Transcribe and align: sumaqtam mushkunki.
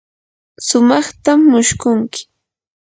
sumaqtam 0.67 1.39
mushkunki. 1.51 2.21